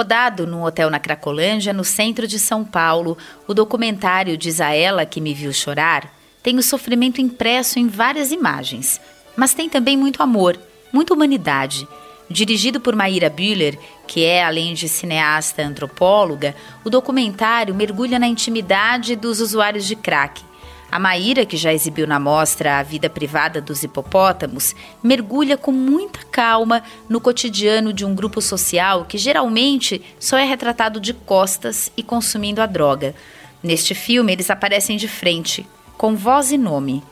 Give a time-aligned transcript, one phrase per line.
[0.00, 5.04] Rodado num hotel na Cracolândia, no centro de São Paulo, o documentário Diz a Ela
[5.04, 6.10] que me viu chorar
[6.42, 8.98] tem o sofrimento impresso em várias imagens,
[9.36, 10.58] mas tem também muito amor,
[10.90, 11.86] muita humanidade.
[12.30, 19.14] Dirigido por Maíra Bühler, que é, além de cineasta antropóloga, o documentário mergulha na intimidade
[19.14, 20.42] dos usuários de crack
[20.90, 26.20] a Maíra, que já exibiu na mostra a vida privada dos hipopótamos, mergulha com muita
[26.24, 32.02] calma no cotidiano de um grupo social que geralmente só é retratado de costas e
[32.02, 33.14] consumindo a droga.
[33.62, 37.02] Neste filme, eles aparecem de frente, com voz e nome.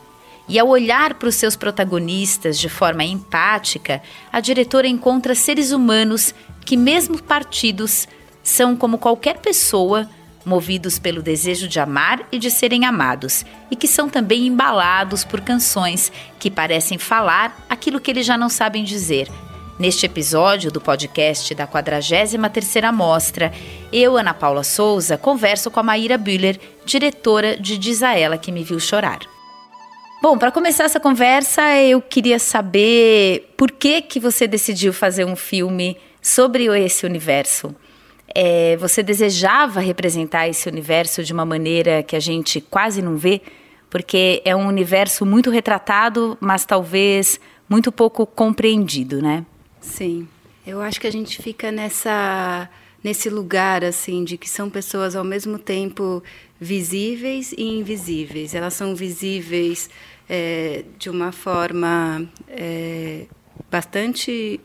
[0.47, 4.01] E ao olhar para os seus protagonistas de forma empática,
[4.33, 6.33] a diretora encontra seres humanos
[6.65, 8.07] que, mesmo partidos,
[8.43, 10.09] são como qualquer pessoa
[10.49, 15.39] movidos pelo desejo de amar e de serem amados, e que são também embalados por
[15.39, 19.29] canções que parecem falar aquilo que eles já não sabem dizer.
[19.77, 23.53] Neste episódio do podcast da 43ª Mostra,
[23.93, 28.51] eu, Ana Paula Souza, converso com a Maíra Bühler, diretora de Diz a Ela Que
[28.51, 29.19] Me Viu Chorar.
[30.21, 35.35] Bom, para começar essa conversa, eu queria saber por que, que você decidiu fazer um
[35.35, 37.73] filme sobre esse universo.
[38.35, 43.41] É, você desejava representar esse universo de uma maneira que a gente quase não vê?
[43.89, 49.45] Porque é um universo muito retratado, mas talvez muito pouco compreendido, né?
[49.81, 50.27] Sim.
[50.65, 52.69] Eu acho que a gente fica nessa
[53.01, 56.21] nesse lugar assim de que são pessoas ao mesmo tempo
[56.59, 58.53] visíveis e invisíveis.
[58.53, 59.89] Elas são visíveis
[60.27, 63.25] é, de uma forma é,
[63.71, 64.59] bastante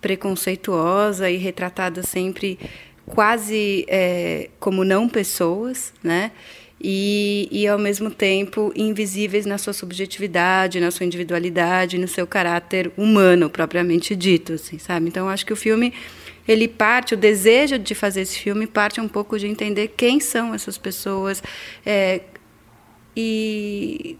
[0.00, 2.58] preconceituosa e retratada sempre
[3.06, 6.32] quase é, como não pessoas, né?
[6.78, 12.92] E, e, ao mesmo tempo, invisíveis na sua subjetividade, na sua individualidade, no seu caráter
[12.98, 15.08] humano, propriamente dito, assim, sabe?
[15.08, 15.94] Então, acho que o filme,
[16.46, 20.52] ele parte, o desejo de fazer esse filme parte um pouco de entender quem são
[20.52, 21.42] essas pessoas
[21.84, 22.20] é,
[23.16, 24.18] e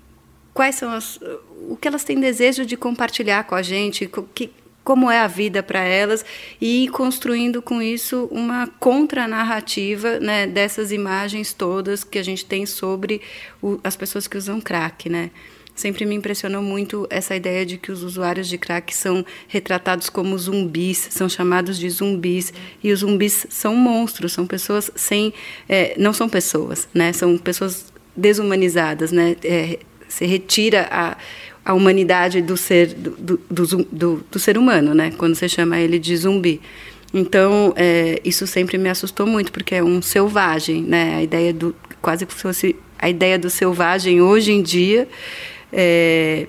[0.55, 1.21] quais são as,
[1.69, 4.51] o que elas têm desejo de compartilhar com a gente, que,
[4.87, 6.25] como é a vida para elas
[6.61, 13.21] e construindo com isso uma contranarrativa né, dessas imagens todas que a gente tem sobre
[13.61, 15.33] o, as pessoas que usam crack, né?
[15.75, 20.39] Sempre me impressionou muito essa ideia de que os usuários de crack são retratados como
[20.39, 22.53] zumbis, são chamados de zumbis
[22.83, 25.35] e os zumbis são monstros, são pessoas sem,
[25.69, 27.13] é, não são pessoas, né?
[27.13, 29.37] São pessoas desumanizadas, né?
[29.43, 31.17] É, se retira a
[31.67, 35.13] a humanidade do ser do, do, do, do, ser humano, né?
[35.19, 36.61] Quando você chama ele de zumbi.
[37.13, 41.17] Então é, isso sempre me assustou muito porque é um selvagem, né?
[41.17, 45.09] A ideia do quase que fosse a ideia do selvagem hoje em dia.
[45.73, 46.47] É,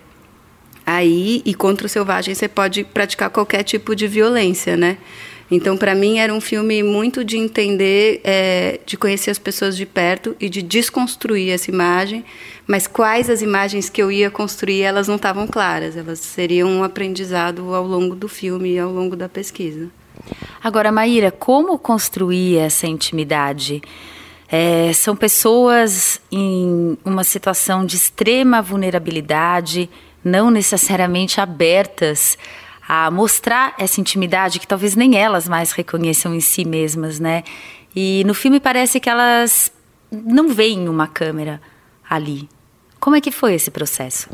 [0.85, 4.99] aí e contra o selvagem você pode praticar qualquer tipo de violência, né?
[5.49, 9.85] Então, para mim, era um filme muito de entender, é, de conhecer as pessoas de
[9.85, 12.25] perto e de desconstruir essa imagem.
[12.65, 15.95] Mas quais as imagens que eu ia construir, elas não estavam claras.
[15.95, 19.89] Elas seriam um aprendizado ao longo do filme e ao longo da pesquisa.
[20.61, 23.81] Agora, Maíra, como construir essa intimidade?
[24.49, 29.89] É, são pessoas em uma situação de extrema vulnerabilidade,
[30.23, 32.37] não necessariamente abertas
[32.87, 37.43] a mostrar essa intimidade que talvez nem elas mais reconheçam em si mesmas, né?
[37.95, 39.71] E no filme parece que elas
[40.11, 41.61] não veem uma câmera
[42.09, 42.47] ali.
[42.99, 44.29] Como é que foi esse processo?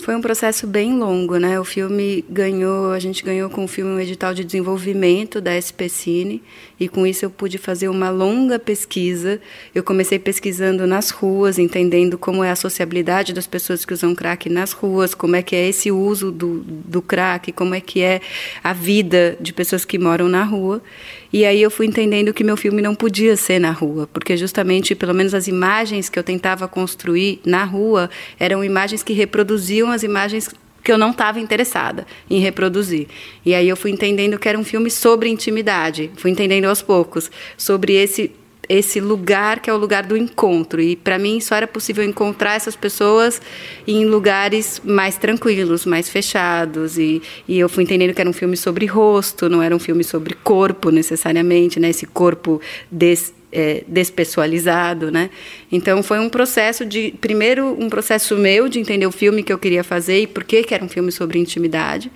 [0.00, 1.60] Foi um processo bem longo, né?
[1.60, 6.42] O filme ganhou, a gente ganhou com o filme um edital de desenvolvimento da SPCine
[6.78, 9.38] e com isso eu pude fazer uma longa pesquisa.
[9.74, 14.48] Eu comecei pesquisando nas ruas, entendendo como é a sociabilidade das pessoas que usam crack
[14.48, 18.22] nas ruas, como é que é esse uso do, do crack, como é que é
[18.64, 20.82] a vida de pessoas que moram na rua.
[21.32, 24.94] E aí eu fui entendendo que meu filme não podia ser na rua, porque justamente,
[24.94, 30.02] pelo menos as imagens que eu tentava construir na rua eram imagens que reproduziam as
[30.02, 30.48] imagens
[30.82, 33.06] que eu não estava interessada em reproduzir.
[33.44, 37.30] E aí eu fui entendendo que era um filme sobre intimidade, fui entendendo aos poucos
[37.56, 38.32] sobre esse
[38.70, 40.80] esse lugar que é o lugar do encontro.
[40.80, 43.42] E para mim só era possível encontrar essas pessoas
[43.84, 46.96] em lugares mais tranquilos, mais fechados.
[46.96, 50.04] E, e eu fui entendendo que era um filme sobre rosto, não era um filme
[50.04, 51.90] sobre corpo necessariamente, né?
[51.90, 55.30] Esse corpo des, é, despessoalizado, né?
[55.72, 59.58] Então foi um processo de primeiro um processo meu de entender o filme que eu
[59.58, 62.08] queria fazer e por que que era um filme sobre intimidade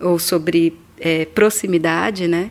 [0.00, 2.48] ou sobre é, proximidade, né?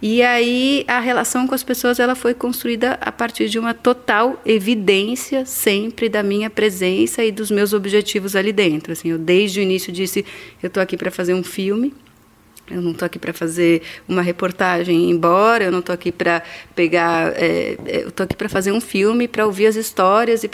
[0.00, 4.40] E aí a relação com as pessoas ela foi construída a partir de uma total
[4.44, 8.92] evidência sempre da minha presença e dos meus objetivos ali dentro.
[8.92, 10.24] Assim, eu desde o início disse
[10.62, 11.94] eu estou aqui para fazer um filme
[12.70, 16.42] Eu não estou aqui para fazer uma reportagem embora, eu não estou aqui para
[16.74, 17.32] pegar.
[17.36, 20.48] É, é eu estou aqui para fazer um filme, para ouvir as histórias e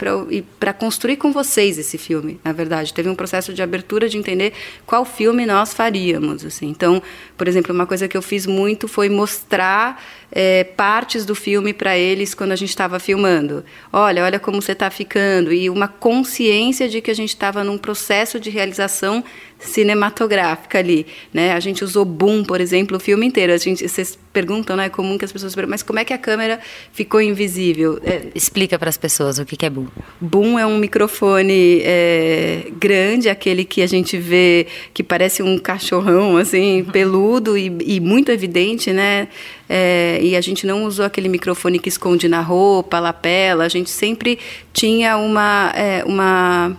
[0.59, 2.93] para construir com vocês esse filme, na verdade.
[2.93, 4.53] Teve um processo de abertura de entender
[4.85, 6.45] qual filme nós faríamos.
[6.45, 6.67] Assim.
[6.69, 7.01] Então,
[7.37, 10.01] por exemplo, uma coisa que eu fiz muito foi mostrar
[10.31, 13.63] é, partes do filme para eles quando a gente estava filmando.
[13.91, 15.53] Olha, olha como você está ficando.
[15.53, 19.23] E uma consciência de que a gente estava num processo de realização
[19.63, 21.05] cinematográfica ali.
[21.33, 21.53] Né?
[21.53, 23.53] A gente usou boom, por exemplo, o filme inteiro.
[23.53, 24.85] A gente, vocês perguntam, né?
[24.85, 26.59] É comum que as pessoas perguntam, mas como é que a câmera
[26.91, 27.99] ficou invisível?
[28.03, 29.87] É, Explica para as pessoas o que é boom.
[30.19, 36.37] Boom é um microfone é, grande, aquele que a gente vê que parece um cachorrão,
[36.37, 39.27] assim, peludo e, e muito evidente, né?
[39.69, 43.63] É, e a gente não usou aquele microfone que esconde na roupa, lapela.
[43.63, 44.39] A gente sempre
[44.73, 46.77] tinha uma, é, uma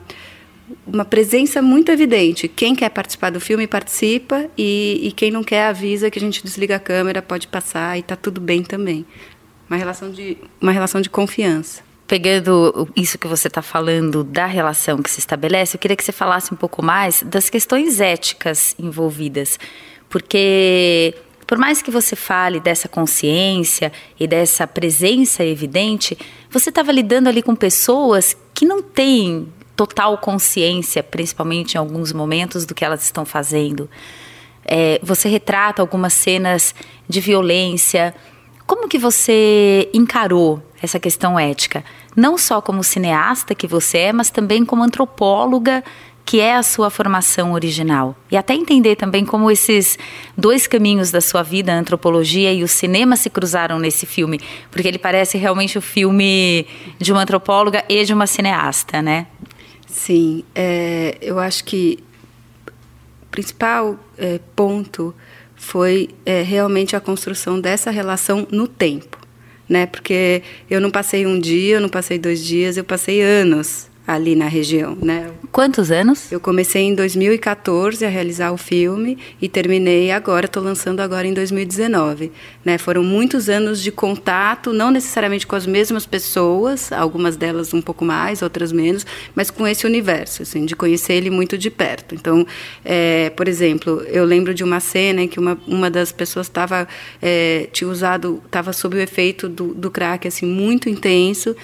[0.87, 2.49] uma presença muito evidente.
[2.49, 6.43] Quem quer participar do filme participa e, e, quem não quer avisa que a gente
[6.43, 9.05] desliga a câmera, pode passar e está tudo bem também.
[9.69, 11.83] Uma relação de, uma relação de confiança.
[12.07, 16.13] Pegando isso que você está falando da relação que se estabelece, eu queria que você
[16.13, 19.59] falasse um pouco mais das questões éticas envolvidas,
[20.09, 21.15] porque
[21.47, 23.91] por mais que você fale dessa consciência
[24.21, 26.17] e dessa presença evidente,
[26.51, 32.65] você estava lidando ali com pessoas que não têm total consciência, principalmente em alguns momentos,
[32.65, 33.89] do que elas estão fazendo.
[34.65, 36.75] É, você retrata algumas cenas
[37.09, 38.15] de violência.
[38.67, 41.85] Como que você encarou essa questão ética?
[42.17, 45.85] Não só como cineasta que você é, mas também como antropóloga,
[46.25, 48.17] que é a sua formação original.
[48.31, 49.99] E até entender também como esses
[50.37, 54.41] dois caminhos da sua vida, a antropologia e o cinema, se cruzaram nesse filme.
[54.71, 56.67] Porque ele parece realmente o filme
[56.99, 59.27] de uma antropóloga e de uma cineasta, né?
[59.87, 61.99] Sim, é, eu acho que
[63.23, 65.15] o principal é, ponto
[65.55, 69.19] foi é, realmente a construção dessa relação no tempo,
[69.69, 69.87] né?
[69.87, 74.37] Porque eu não passei um dia, eu não passei dois dias, eu passei anos ali
[74.37, 75.31] na região, né?
[75.51, 76.31] Quantos anos?
[76.31, 81.33] Eu comecei em 2014 a realizar o filme e terminei agora, estou lançando agora em
[81.33, 82.31] 2019,
[82.65, 82.77] né?
[82.77, 88.05] Foram muitos anos de contato, não necessariamente com as mesmas pessoas, algumas delas um pouco
[88.05, 92.15] mais, outras menos, mas com esse universo, assim, de conhecer ele muito de perto.
[92.15, 92.47] Então,
[92.85, 96.87] é, por exemplo, eu lembro de uma cena em que uma, uma das pessoas estava
[97.23, 101.57] é, tinha usado, estava sob o efeito do, do crack assim muito intenso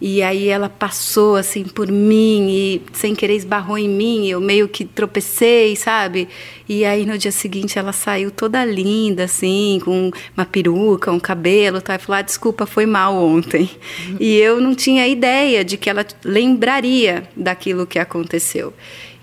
[0.00, 4.66] e aí ela passou assim por mim e sem querer esbarrou em mim, eu meio
[4.66, 6.26] que tropecei, sabe?
[6.66, 11.82] E aí no dia seguinte ela saiu toda linda assim, com uma peruca, um cabelo,
[11.82, 11.96] tá?
[11.96, 13.68] E falou: ah, "Desculpa, foi mal ontem".
[14.18, 18.72] E eu não tinha ideia de que ela lembraria daquilo que aconteceu.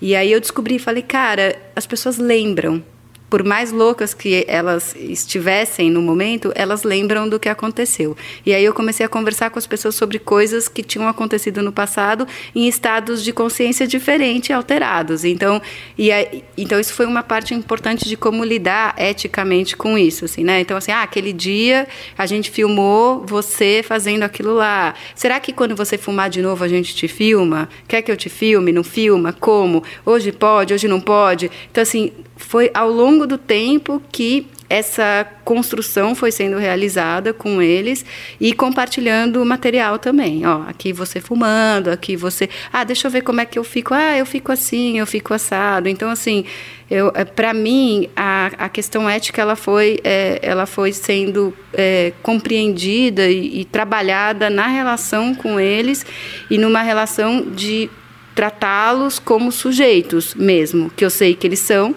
[0.00, 2.82] E aí eu descobri e falei: "Cara, as pessoas lembram"
[3.30, 8.16] por mais loucas que elas estivessem no momento, elas lembram do que aconteceu.
[8.44, 11.72] E aí eu comecei a conversar com as pessoas sobre coisas que tinham acontecido no
[11.72, 15.24] passado em estados de consciência diferentes e alterados.
[15.24, 15.60] Então,
[15.96, 20.42] e aí, então isso foi uma parte importante de como lidar eticamente com isso, assim,
[20.42, 20.60] né?
[20.60, 21.86] Então assim, ah, aquele dia
[22.16, 24.94] a gente filmou você fazendo aquilo lá.
[25.14, 27.68] Será que quando você filmar de novo a gente te filma?
[27.86, 28.72] Quer que eu te filme?
[28.72, 29.32] Não filma?
[29.32, 29.82] Como?
[30.04, 31.50] Hoje pode, hoje não pode.
[31.70, 38.04] Então assim, foi ao longo do tempo que essa construção foi sendo realizada com eles
[38.38, 40.46] e compartilhando o material também.
[40.46, 43.94] Ó, aqui você fumando, aqui você, ah, deixa eu ver como é que eu fico.
[43.94, 45.88] Ah, eu fico assim, eu fico assado.
[45.88, 46.44] Então, assim,
[46.90, 53.28] é, para mim a, a questão ética ela foi, é, ela foi sendo é, compreendida
[53.28, 56.04] e, e trabalhada na relação com eles
[56.50, 57.88] e numa relação de
[58.34, 61.94] tratá-los como sujeitos mesmo, que eu sei que eles são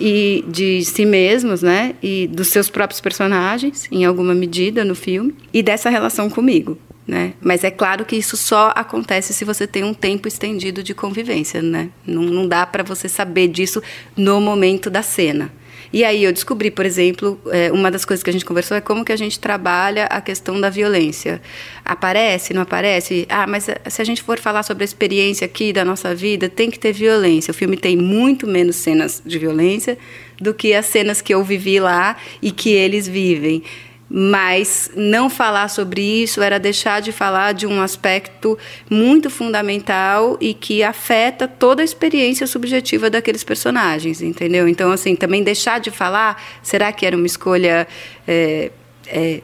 [0.00, 5.34] e de si mesmos, né, e dos seus próprios personagens, em alguma medida no filme,
[5.52, 7.32] e dessa relação comigo, né?
[7.40, 11.62] Mas é claro que isso só acontece se você tem um tempo estendido de convivência,
[11.62, 11.90] né?
[12.06, 13.82] Não, não dá para você saber disso
[14.16, 15.50] no momento da cena.
[15.92, 18.80] E aí eu descobri, por exemplo, é, uma das coisas que a gente conversou é
[18.80, 21.40] como que a gente trabalha a questão da violência.
[21.84, 23.26] Aparece, não aparece?
[23.28, 26.70] Ah, mas se a gente for falar sobre a experiência aqui da nossa vida, tem
[26.70, 27.50] que ter violência.
[27.50, 29.96] O filme tem muito menos cenas de violência
[30.40, 33.62] do que as cenas que eu vivi lá e que eles vivem.
[34.10, 38.56] Mas não falar sobre isso era deixar de falar de um aspecto
[38.88, 44.66] muito fundamental e que afeta toda a experiência subjetiva daqueles personagens, entendeu?
[44.66, 47.86] Então, assim, também deixar de falar, será que era uma escolha
[48.26, 48.70] é,
[49.06, 49.42] é,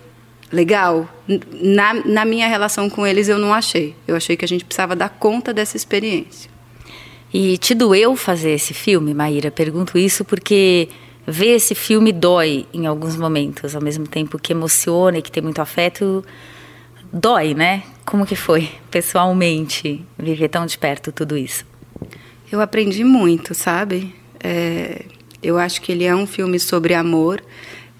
[0.50, 1.08] legal?
[1.52, 3.94] Na, na minha relação com eles, eu não achei.
[4.08, 6.50] Eu achei que a gente precisava dar conta dessa experiência.
[7.32, 9.50] E te doeu fazer esse filme, Maíra?
[9.50, 10.88] Pergunto isso porque
[11.26, 15.42] ver esse filme dói em alguns momentos, ao mesmo tempo que emociona e que tem
[15.42, 16.24] muito afeto,
[17.12, 17.82] dói, né?
[18.04, 21.64] Como que foi, pessoalmente, viver tão de perto tudo isso?
[22.50, 24.14] Eu aprendi muito, sabe?
[24.42, 25.04] É,
[25.42, 27.42] eu acho que ele é um filme sobre amor.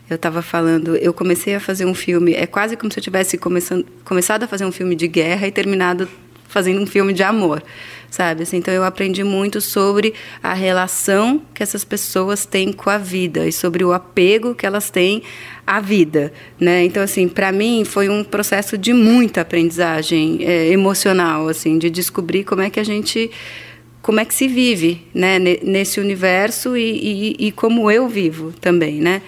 [0.09, 3.39] Eu estava falando, eu comecei a fazer um filme, é quase como se eu tivesse
[3.39, 6.07] começando, começado a fazer um filme de guerra e terminado
[6.49, 7.63] fazendo um filme de amor,
[8.11, 8.43] sabe?
[8.43, 13.47] Assim, então eu aprendi muito sobre a relação que essas pessoas têm com a vida
[13.47, 15.23] e sobre o apego que elas têm
[15.67, 16.85] à vida, né?
[16.85, 22.45] Então assim, para mim foi um processo de muita aprendizagem é, emocional, assim, de descobrir
[22.45, 23.31] como é que a gente
[24.01, 25.39] como é que se vive, né?
[25.39, 29.23] Nesse universo e, e, e como eu vivo também, né?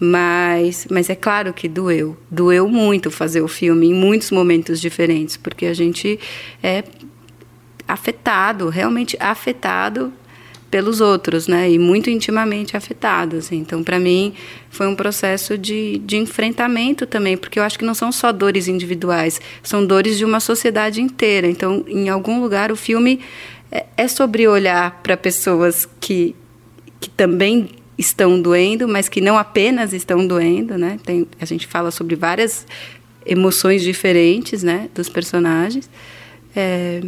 [0.00, 2.16] Mas, mas é claro que doeu.
[2.30, 6.18] Doeu muito fazer o filme em muitos momentos diferentes, porque a gente
[6.62, 6.84] é
[7.86, 10.12] afetado, realmente afetado
[10.70, 11.70] pelos outros, né?
[11.70, 13.36] E muito intimamente afetado.
[13.36, 13.56] Assim.
[13.56, 14.34] Então, para mim,
[14.70, 18.68] foi um processo de, de enfrentamento também, porque eu acho que não são só dores
[18.68, 21.46] individuais, são dores de uma sociedade inteira.
[21.46, 23.20] Então, em algum lugar, o filme
[23.72, 26.36] é, é sobre olhar para pessoas que,
[27.00, 30.98] que também estão doendo, mas que não apenas estão doendo, né?
[31.04, 32.64] Tem, a gente fala sobre várias
[33.26, 35.90] emoções diferentes, né, dos personagens.
[36.54, 37.00] É,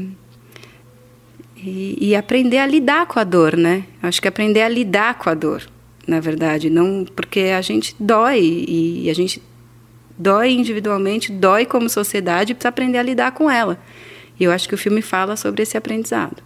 [1.57, 3.85] e, e, aprender a lidar com a dor, né?
[4.03, 5.63] Acho que aprender a lidar com a dor,
[6.07, 9.43] na verdade, não porque a gente dói e a gente
[10.17, 13.79] dói individualmente, dói como sociedade, precisa aprender a lidar com ela.
[14.39, 16.43] E eu acho que o filme fala sobre esse aprendizado.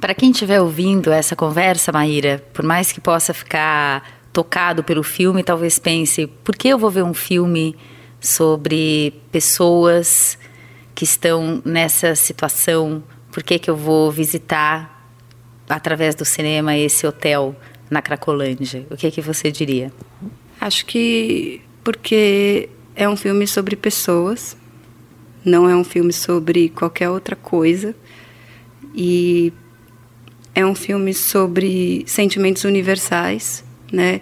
[0.00, 5.42] Para quem estiver ouvindo essa conversa, Maíra, por mais que possa ficar tocado pelo filme,
[5.42, 7.76] talvez pense: por que eu vou ver um filme
[8.20, 10.38] sobre pessoas
[10.94, 13.02] que estão nessa situação?
[13.32, 15.08] Por que, que eu vou visitar
[15.68, 17.54] através do cinema esse hotel
[17.88, 18.86] na Cracolândia?
[18.90, 19.92] O que, que você diria?
[20.60, 24.56] Acho que porque é um filme sobre pessoas,
[25.44, 27.94] não é um filme sobre qualquer outra coisa.
[28.94, 29.52] E
[30.54, 34.20] é um filme sobre sentimentos universais, né?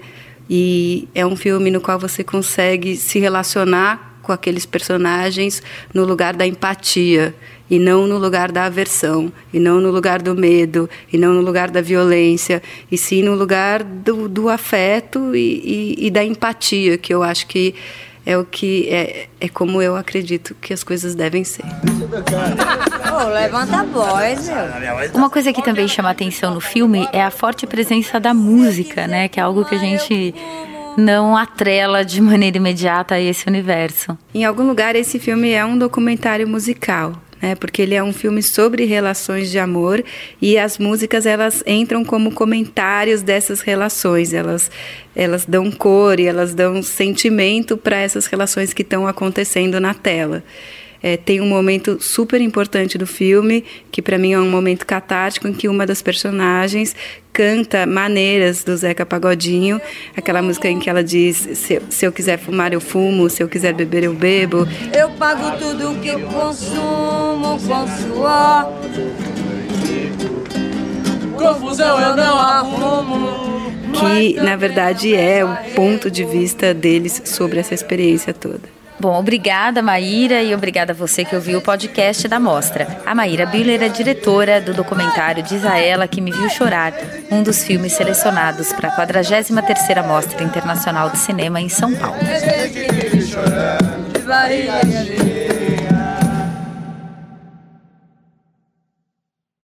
[0.48, 6.34] E é um filme no qual você consegue se relacionar com aqueles personagens no lugar
[6.34, 7.34] da empatia
[7.70, 11.40] e não no lugar da aversão, e não no lugar do medo, e não no
[11.40, 16.96] lugar da violência, e sim no lugar do, do afeto e, e, e da empatia,
[16.96, 17.74] que eu acho que
[18.28, 21.64] é o que é, é como eu acredito que as coisas devem ser.
[23.10, 24.50] oh, levanta a voz,
[25.14, 29.28] Uma coisa que também chama atenção no filme é a forte presença da música, né?
[29.28, 30.34] Que é algo que a gente
[30.94, 34.18] não atrela de maneira imediata a esse universo.
[34.34, 37.54] Em algum lugar esse filme é um documentário musical né?
[37.54, 40.04] Porque ele é um filme sobre relações de amor
[40.40, 44.70] e as músicas elas entram como comentários dessas relações, elas
[45.14, 50.44] elas dão cor e elas dão sentimento para essas relações que estão acontecendo na tela.
[51.02, 55.46] É, tem um momento super importante do filme, que para mim é um momento catártico,
[55.46, 56.94] em que uma das personagens
[57.32, 59.80] canta Maneiras do Zeca Pagodinho,
[60.16, 63.48] aquela música em que ela diz: se, se eu quiser fumar, eu fumo, se eu
[63.48, 64.66] quiser beber, eu bebo.
[64.92, 68.72] Eu pago tudo que consumo com suor.
[71.36, 73.48] Confusão eu não arrumo.
[73.92, 78.77] Que na verdade é o ponto de vista deles sobre essa experiência toda.
[79.00, 82.88] Bom, obrigada Maíra e obrigada a você que ouviu o podcast da Mostra.
[83.06, 86.92] A Maíra Biller é diretora do documentário Diz a Ela Que Me Viu Chorar,
[87.30, 92.18] um dos filmes selecionados para a 43ª Mostra Internacional de Cinema em São Paulo.